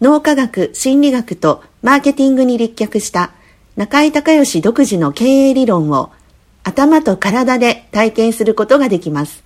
[0.00, 3.32] 脳科学、心理学とマーケティングに立脚した
[3.76, 6.10] 中井隆義独自の経営理論を
[6.62, 9.42] 頭と体で体験することができます。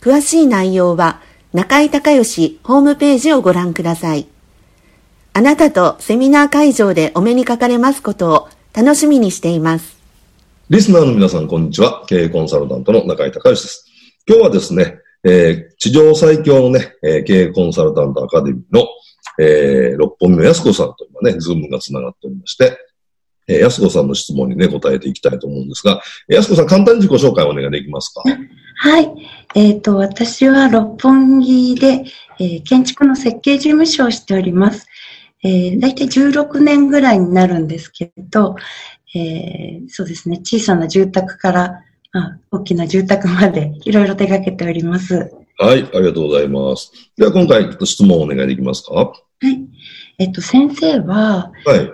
[0.00, 1.20] 詳しい内容は
[1.52, 4.26] 中井隆義ホームページをご覧ください。
[5.34, 9.98] あなたとセミナー会場でお目にかかれますことを楽しみにしています。
[10.68, 12.04] リスナーの皆さん、こんにちは。
[12.08, 13.86] 経営コンサルタントの中井隆義です。
[14.26, 18.86] 今日はですね、えー、地上最強のね、えー、経営コンサルタントアカデミーの
[19.38, 22.76] えー、六本木の安子さんと今ね、ズームが繋がっておりまして、
[23.46, 28.22] えー、安子さんの質問にね、答えていきたいと思うんですが、安子さん、簡単に自己紹介をお願いできますか？
[28.80, 29.10] はい。
[29.54, 32.04] えっ、ー、と、私は六本木で、
[32.38, 34.86] えー、建築の設計事務所をしております。
[35.42, 38.56] えー、大体16年ぐらいになるんですけど、
[39.14, 45.30] えー、そうですね、小さな住宅から、あ大きな住宅までいろいろ手掛けております。
[45.58, 46.92] はい、ありがとうございます。
[47.16, 49.12] では今回質問をお願いできますか？
[49.40, 49.60] はい。
[50.18, 51.90] えっと、先生は、はい。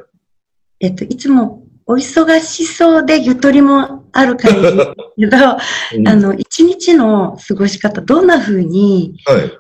[0.81, 5.37] えっと、いつもお忙しそうでゆとりもある感じけど、
[5.97, 9.53] うん、あの、一日の過ごし方、どんな風に、はい。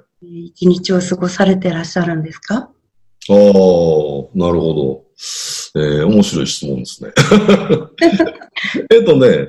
[0.46, 2.54] 一日を過ごされてらっしゃるんですか？
[2.56, 3.34] ああ、
[4.34, 5.04] なるほど。
[5.76, 7.10] えー、面白い質問ですね。
[8.90, 9.48] えっとね、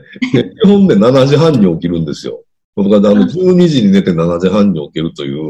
[0.63, 2.44] 基本で7時半に起きるんですよ。
[2.75, 5.41] 僕はあの12時に寝て7時半に起きるという、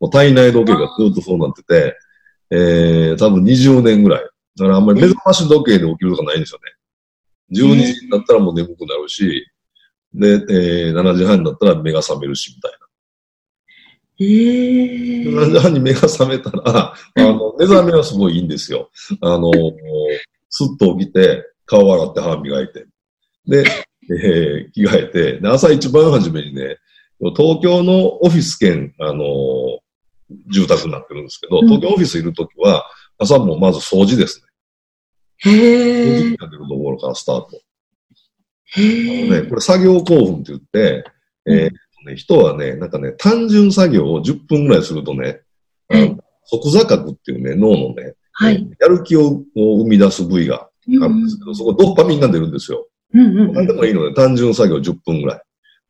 [0.00, 1.96] もう体内時計がずっとそうなってて、
[2.54, 4.22] えー、多分20年ぐらい。
[4.56, 7.62] だからあんまり目覚まし時計で起きるとかないんですよね。
[7.64, 9.46] 12時になったらもう眠くなるし、
[10.12, 12.78] で、えー、7時半になったら目が覚めるし、みたいな。
[14.20, 18.90] えー、7時半に目が覚めたら、 あの、目覚めはすごいいいんですよ。
[19.22, 19.50] あの、
[20.50, 22.86] すっと起きて、顔洗って歯磨いて。
[23.46, 23.64] で、
[24.10, 26.76] えー、着替えて、で、朝一番初めにね、
[27.36, 29.24] 東京のオフィス兼、あの
[30.48, 32.84] 住宅になってるんですけど、東京オフィスいるときは、
[33.18, 34.46] 朝もまず掃除ですね。
[35.50, 36.18] へぇー。
[36.18, 37.60] 掃除機かけるところからスタート。
[38.64, 39.42] へぇー。
[39.42, 41.04] ね、これ作業興奮って言って、
[41.46, 45.40] えー、ね、人はね、なんかね、単純作業を10分ぐらいするとね、
[45.88, 52.86] あの即座覚っていうね、脳のね、はい、やる気を生み出す部位があるんですけど、うん、そこドッパミンが出るんですよ。
[53.14, 55.42] うんうん、何でもいいので、単純作業10分ぐらい。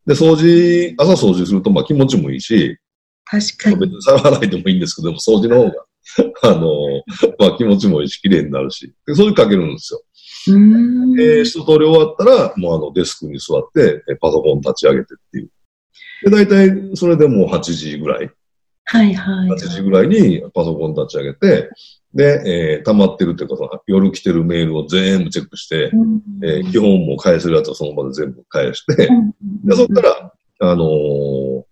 [0.05, 2.77] で、掃除、朝掃除するとまあ気持ちもいいし、
[3.25, 3.75] 確かに。
[3.77, 5.85] 別に触らないでもいいんですけども、掃除の方が、
[6.43, 6.69] あの、
[7.39, 8.93] まあ気持ちもいいし、綺麗になるし。
[9.05, 10.01] で、そういうかけるんですよ。
[10.47, 15.49] うんえー、一通り終わったら、もうあの、デスクに座って、パソコン立ち上げてっていう。
[16.25, 18.29] で、大体、それでもう8時ぐらい。
[18.85, 19.49] はいはい。
[19.49, 21.69] 8時ぐらいにパソコン立ち上げて、
[22.13, 29.33] で、えー、溜まってるっていうか、夜来てるメールを全部チェックして、うん、えー、基本も返せるやつはその場で全部返して、うん、
[29.67, 31.63] で、そっから、あのー、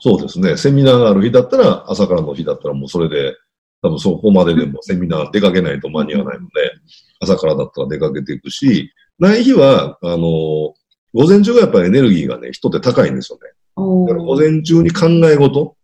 [0.00, 3.36] そうですね、セミナーがある日だったら、朝からの日だったらもうそれで、
[3.82, 6.72] 多分そこまででもセミナー出かけないと間に合わないので、
[7.20, 10.74] 朝からだったら出かけていくし、ない日は、あの、
[11.14, 13.50] 午前中がやっぱりエネルギーがね、人って高いんですよね。
[13.76, 15.76] おだから午前中に考え事、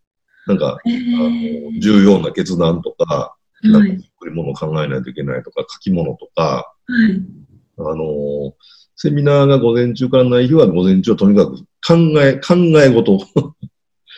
[0.45, 3.71] なんか、えあーの重要な決断とか、はい。
[3.71, 7.21] なんか作り物を考えないといけないとか、書き物とか、はい。
[7.79, 8.53] あの、
[8.95, 13.19] セミナーが午前中からない日は午前中はとにかく考え、考え事。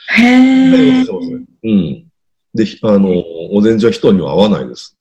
[0.07, 1.71] 考へえ。
[1.71, 2.07] うん。
[2.53, 3.09] で、ひあの、
[3.51, 4.97] 午前中は人には会わないです。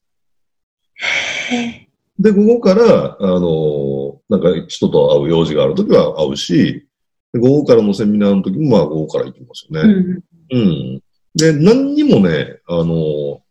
[1.50, 6.86] へで、午後から、あの、なんか人と会う用事があるときは会うし、
[7.32, 9.94] で午後からのセミナーの時もまあ午後から行きますよーうね。
[9.94, 10.22] ん。
[10.52, 10.58] う
[10.96, 11.02] ん。
[11.34, 13.42] で、何にもね、あの、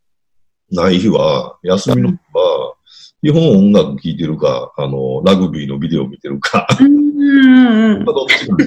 [0.72, 2.76] ない日は、休みの日は、
[3.22, 8.04] 基本音楽聴いてるか、あの、ラグビーのビデオ見てるか、うん。
[8.04, 8.66] まあどっちかね。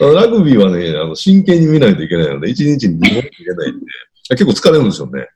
[0.00, 3.86] ラグビーはね、あの、真剣に見ないといけないので、一日に2本見れないんで、
[4.30, 5.28] 結構疲れるんですよね。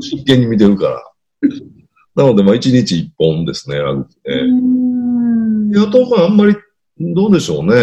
[0.00, 1.12] 真剣に見てるから。
[2.14, 4.40] なので、まあ、一日一本ですね、ラグビーね。
[4.42, 6.56] うんであと、まあ、あんまり、
[6.98, 7.74] どうでしょうね。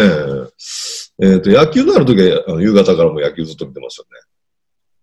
[1.22, 4.02] えっ、と、野球のあるときは、あの夕方からも野球ずっと見てまし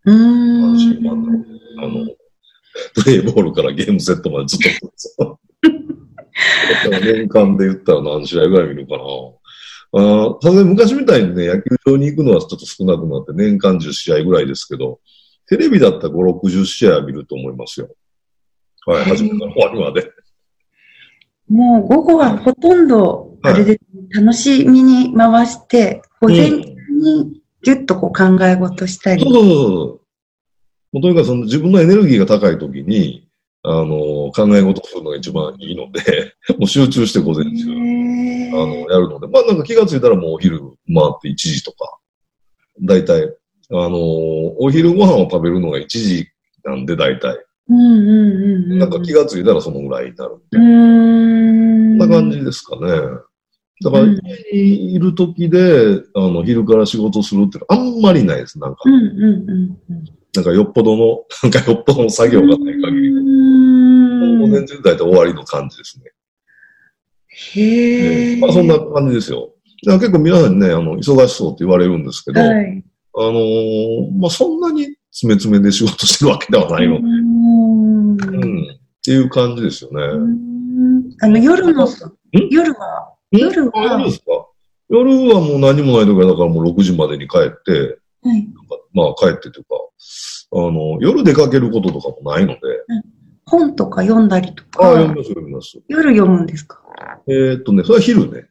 [0.06, 0.14] たよね。
[0.14, 0.76] うん。
[0.76, 2.06] 阪神ファンなのであの、
[2.94, 5.18] プレイボールからゲームセットまでずっと見てます。
[6.84, 9.04] だから年間で言ったら何試合ぐらい見るかな。
[9.96, 15.00] あーさすがに昔みたいにね、野球場に行くのはちょっと少なくなって、年間10試合ぐらいですけど、
[15.48, 17.90] テレビだったら5、60試合は見ると思いますよ。
[18.86, 20.12] はい、初めから終わりまで。
[21.48, 23.80] もう午後はほとんど、あれで
[24.16, 29.24] 楽しみに回して、午前中にぎゅっとこう考え事したり。
[29.24, 30.00] そうそうそうそう。
[30.94, 33.23] もうとにかくその自分のエネルギーが高いときに、
[33.66, 41.98] あの、考え事するのが一番いいので、 もう集中して午前中、あの、やるので、まあなんか気がついたらもうお昼回って1時とか、
[42.82, 43.28] だいたい、あ
[43.72, 43.98] の、
[44.60, 46.28] お昼ご飯を食べるのが1時
[46.66, 47.38] なんで、だいたい。
[47.70, 48.80] うんうんうんうん。
[48.80, 50.58] なんか気がついたらそのぐらいになるんで。
[50.58, 52.00] うーん。
[52.00, 52.92] そんな感じですかね。
[53.82, 54.20] だからうん
[54.52, 58.60] 家にいるときで、あの、昼から仕事するってあんまりないです。
[58.60, 60.04] なんかう、んうんうん
[60.36, 63.23] なんかよっぽどの、なんかよっぽどの作業がない限り。
[64.58, 64.66] うん。
[64.66, 66.12] 午前中大体終わりの感じですね。
[67.56, 68.38] へえ。
[68.38, 69.54] まあそんな感じですよ。
[69.86, 72.84] 結構皆さんね、あの、忙しそうって言われるんですけど、はい。
[73.16, 80.02] あのーまあそんなに詰め詰めで仕事してるわけではないので、うんうん、っていう感じですよね。
[80.02, 80.54] うん
[81.22, 81.88] あの、夜の、
[82.32, 83.38] 夜は、ん？
[83.38, 84.48] 夜はあ夜ですか？
[84.90, 88.48] 夜はもう何もない時は、だからもう6時までに帰って、はい。
[88.94, 89.76] まあ帰ってというか、
[90.54, 92.60] あの、夜出かけることとかもないので、
[93.46, 95.82] 本とか読んだりとああ、読かみ、ます、読みます。
[95.88, 96.80] 夜読むんですか？
[97.28, 98.48] えーっとね、それは昼ね。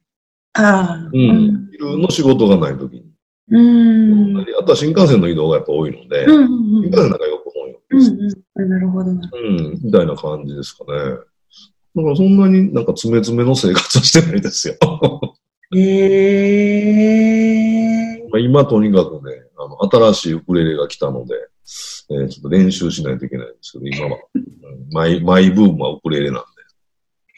[0.55, 1.11] ああ。
[1.13, 1.69] うん。
[1.73, 3.05] 昼の仕事がない時に。
[3.51, 4.37] うん。
[4.37, 4.39] うん。
[4.41, 6.49] あとは新幹線の移動がやっぱ多いので、うんうん
[6.83, 8.31] 新幹線なんかよく本読うむん
[8.63, 8.71] うん。
[8.71, 9.31] なるほどな。
[9.33, 10.93] うん、みたいな感じですかね。
[11.95, 14.75] だからそんなになんか詰め詰めの生活はしてないですよ。
[15.75, 15.79] へ
[18.17, 18.19] え。
[18.31, 19.79] まあ今とにかくね、あの、
[20.13, 21.35] 新しいウクレレが来たので、
[22.11, 24.19] えーちょっと練習しないといけないんですけど、今は。
[24.35, 24.43] う ん
[24.93, 26.43] マイ、マイブームはウクレレなん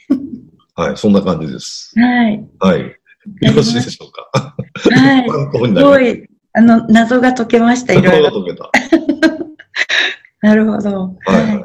[0.09, 0.23] で。
[0.75, 1.93] はい、そんな感じです。
[1.99, 2.44] はい。
[2.59, 2.81] はい。
[2.81, 4.56] よろしいでしょうか？
[4.91, 5.29] はい。
[5.31, 8.25] すごい、あの、謎が解けました、いろいろ。
[8.25, 8.71] が解けた。
[10.43, 11.17] なるほど。
[11.27, 11.62] はいはいわ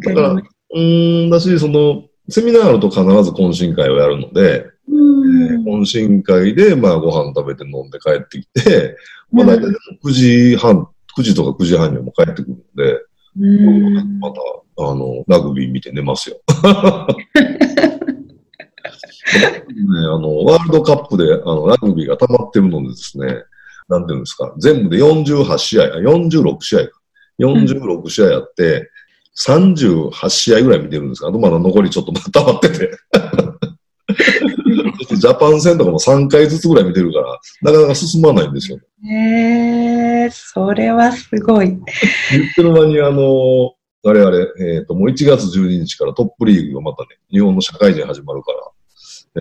[0.00, 0.50] かりました。
[0.74, 5.64] うーん、だし、その、セミナーあると必ず懇親会をやるので、うん。
[5.64, 8.96] 懇親会で、まあ、ご飯食べて飲んで帰ってきて、
[9.30, 9.74] まあ、大体でも
[10.04, 13.00] 9時半、9時とか9時半にはもう帰ってくるので、
[13.38, 14.40] うんまた、
[14.78, 16.36] あの、ラグビー見て寝ますよ。
[19.32, 23.44] ね、あの、ワールドカップで、あの、ラグビーが溜まってるのでですね、
[23.88, 27.00] なんていうんですか、全部で48試合、あ46試合か。
[27.40, 28.90] 46試合やって、
[29.38, 32.90] 38試合ぐらい見てるんですかあとまだ残りちょっと 溜まってて。
[35.16, 38.78] ジャパン戦とかも3回ずつぐらい見てるから、なかなか進まないんですよ。
[39.04, 39.81] へえ、
[40.30, 41.68] それはすごい。
[41.68, 41.82] 言っ
[42.54, 43.74] てる間にあの、
[44.04, 48.72] 我々、えっ、と、もう1月12日からトップリーグがまたね、日本の社会人始まるから、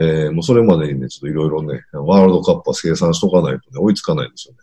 [0.02, 4.60] えー、もうそれまでにね、ちょっといろいろね、ワールドカップは生産しとかないとね、追いつかないんですよね。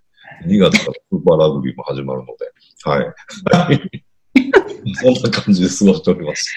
[0.46, 2.52] 2月からスーパーラグビーも始まるので、
[2.84, 3.92] はい。
[4.94, 6.54] そんな感じで過ごしております。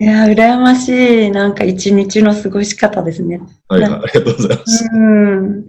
[0.00, 0.88] いや、羨まし
[1.26, 3.40] い、なんか一日の過ごし方ですね。
[3.68, 4.88] はい、はい、ありがとうございます。
[4.92, 5.64] うん。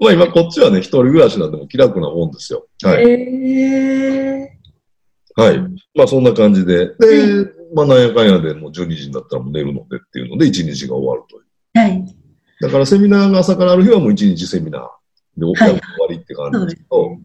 [0.00, 2.66] まあ今こっちはね、一人暮らしなんでも気楽なもんですよ。
[2.82, 3.04] はい。
[3.04, 4.58] へえ。
[5.36, 5.58] はい。
[5.94, 6.94] まあそんな感じで、で、
[7.74, 11.44] まあなんやかんやでもう12時になったらもう寝るのでっていうので1日が終わるという。
[11.74, 12.16] はい。
[12.60, 14.82] だからセミナーが朝からある日はもう1日セミナー
[15.36, 17.18] で終はいわりって感じですけど、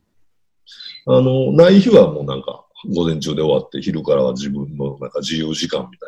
[1.07, 6.05] あの、ない日はもうなんか午前中で終わって、昼からは自分のなんか自由時間みた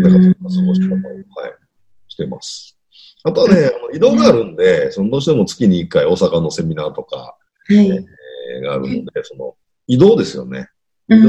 [0.00, 1.52] いな、なんか過ごし方を、はい、
[2.08, 2.75] してます。
[3.26, 7.36] あとはね、移動があるんで、そのどうしても月に1回大阪のセミナーとか、は
[7.68, 7.76] い。
[7.76, 8.04] えー
[8.62, 9.56] があるので、その
[9.86, 10.68] 移動ですよね。
[11.08, 11.22] うん。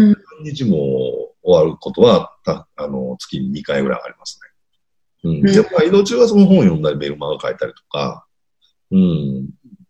[0.44, 0.78] 何日も
[1.44, 4.40] 終わることは、たあの、月に2回ぐらいあります
[5.24, 5.30] ね。
[5.32, 5.38] うん。
[5.38, 8.26] うんでも、まあ、移動中はその本を読んだり、メルマガ書いたりとか、
[8.92, 9.50] うん。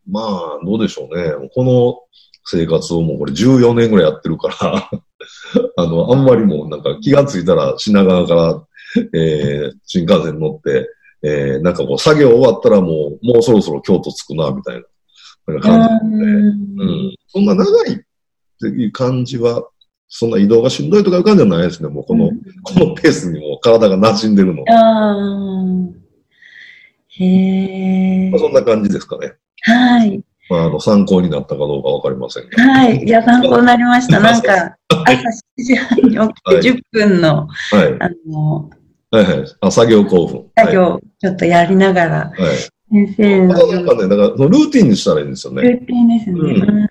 [0.09, 1.49] まあ、どうでしょうね。
[1.53, 1.99] この
[2.45, 4.89] 生活をもうこれ14年ぐらいやってるから、
[5.77, 8.67] あの、あんまりもうなんか気がついたら品川から、
[9.13, 10.89] えー、新幹線乗って、
[11.27, 15.69] えー、なんかこう作業終わったらもう、もうそろそろ京都着くな、みたいな、なんか
[15.99, 17.15] 感じで、うん。
[17.27, 17.97] そんな長いっ
[18.59, 19.67] ていう感じは、
[20.07, 21.89] そんな移動がしんどいとかいう感じじゃないですね。
[21.89, 22.29] もうこの、
[22.63, 24.63] このペースにもう体が馴染んでるの。
[24.69, 26.07] ああ。
[27.09, 27.25] へ
[28.27, 28.39] えまあ、。
[28.39, 29.33] そんな感じですかね。
[29.63, 30.21] はい。
[30.49, 32.63] まあ、あの、参考になったかどうかわかりませんが。
[32.63, 33.03] はい。
[33.03, 34.19] いや、 参考になりました。
[34.19, 37.95] なんか、朝7時半に起きて10分の、はい。
[37.99, 38.69] あの、
[39.11, 39.45] はいはい。
[39.61, 40.45] あ、作業興奮。
[40.55, 42.41] 作業ちょっとやりながら、はい。
[42.41, 42.57] はい。
[42.89, 45.61] 先生あのとなんかね、だから、そのルーティンにしたらいいんですよね。
[45.63, 46.37] ルーティンですね。
[46.39, 46.87] うん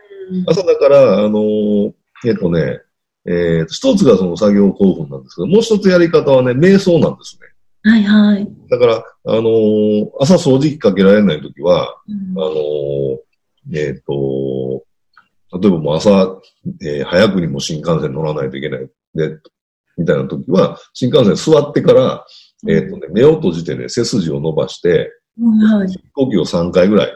[0.48, 1.92] 朝だから、あのー
[2.26, 2.80] えっ、とね、
[3.26, 7.90] えー一つがその作業興奮なんですけど、もう一つやり方はね、瞑想なんですね。
[7.90, 8.48] はいはい。
[8.68, 13.18] だから、あのー朝掃除機かけられないときは、うんあのー
[13.72, 14.84] えっ、と、
[15.60, 16.40] 例えばもう朝、
[16.82, 19.38] えー早くにも新幹線乗らないといけないで、
[19.96, 22.26] みたいな時は、新幹線座ってから、
[22.68, 25.88] えっ、とね、目を閉じてね、背筋を伸ばして、はい。
[26.14, 27.12] 呼吸を3回ぐらい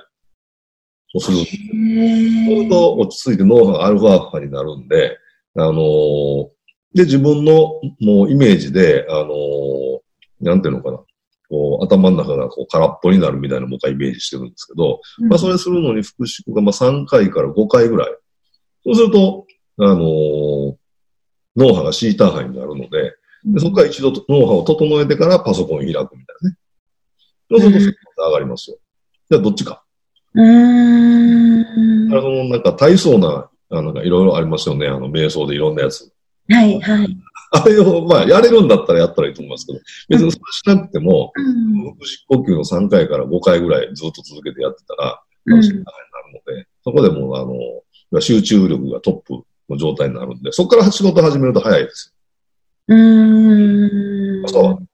[1.15, 1.37] をする。
[1.39, 5.19] そうすへると落ち着いて脳波がアルファ波になるんで、
[5.57, 6.49] あのー
[6.93, 10.01] で、自分のもうイメージで、あのー
[10.41, 10.99] なんていうのかな。
[11.51, 18.09] こう、頭の中がこう空っぽになるみたいな僕はイメージしてるんですけど、まあ、それするのに腹式がまあ3回から5回ぐらい。
[18.85, 19.47] そうすると、
[19.79, 20.75] あのー
[21.57, 26.07] 脳波がシーター波になるので、でそこから一度脳波を整えてからパソコンを開くみたい
[26.43, 26.57] なね。
[27.51, 28.77] そうすると、ス上がりますよ。
[29.31, 29.83] じゃあ、どっちか。
[30.35, 32.13] うーん。
[32.13, 34.87] あの、なんか体操な、あなんかいろいろありますよね。
[34.87, 36.13] あの、瞑想でいろんなやつ。
[36.49, 37.17] はいはい。
[37.53, 45.93] あれを、まあ、やれるんだったらやったらいいと思いますけど、別にそれしなくても、うん腹式呼吸の3回から5回ぐらいずっと続けてやってたら、うん楽しみなにな
[46.53, 52.15] るので、そこでもう、あの、集中力がトップの状態になるんで、そこから仕事始めると早いです
[52.91, 54.43] うーん。
[54.43, 54.49] よ。
[54.49, 54.87] そう。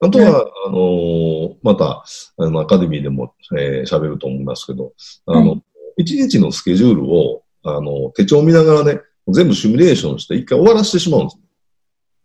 [0.00, 2.04] あとは、あのーまた、
[2.36, 4.92] あの、アカデミーでも、えー喋ると思いますけど、
[5.26, 5.56] あの、は
[5.96, 11.38] 一日のスケジュールを、あの、手帳見ながらね、全部シミュレーションして一回終わらせてしまうんです。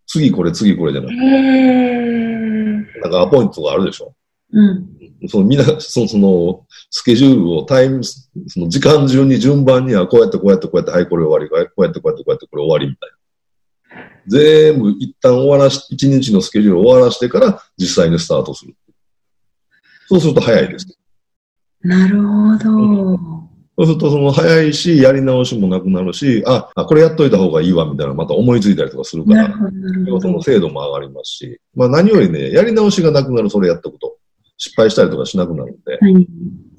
[0.05, 3.01] 次これ、次これじゃなくて、へー。
[3.01, 4.13] なんかアポイントがあるでしょ。
[4.51, 4.89] うん。
[5.27, 8.19] そのみんな、その、その、スケジュールをタイム、そ
[8.59, 13.22] の時間順に順番には、こうやってこうやってこうやって、はい、これ終わり、こうやってこうやってこうやってこれ終わりみたいな。
[14.27, 18.75] 全部一旦終わらし、一日のスケジュールを終わらしてから実際にスタートする。
[20.07, 20.87] そうすると早いです。
[21.81, 23.43] なるほど。
[23.75, 30.41] そうするとその早いし、やり直しもなくなるし、あ、あこれやっといた方がいいわみたいな、また思いついたりとかするからなる、ほど、なるほど仕事の。
[30.43, 34.17] 精度も上がりますし、まあ何よりね、やり直しがなくなる、それやっておくと。
[34.57, 36.13] 失敗したりとかしなくなるんで、はい。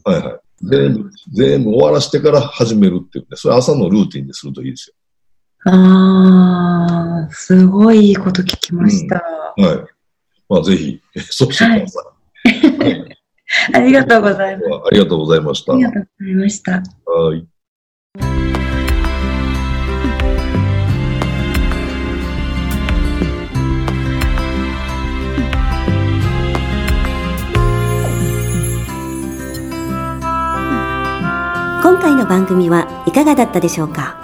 [0.04, 0.40] はいはい。
[0.62, 4.94] 全部、全部終わらしてから始めるっていうね、それ朝のルーティンにするといいです
[5.66, 9.16] あー、すごいいいこと聞きました。
[9.16, 9.23] よ。
[9.56, 9.78] はい。
[10.49, 12.78] まあぜひ、 そうしてください。
[12.78, 13.18] はい
[13.75, 14.68] ありがとうございます。
[14.87, 15.75] ありがとうございました。
[15.75, 16.73] ありがとうございました。
[16.73, 17.47] はい。
[31.83, 34.24] 今回の番組はいかがだったでしょうか？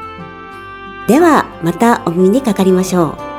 [1.07, 3.30] では、またお耳にかかりましょう。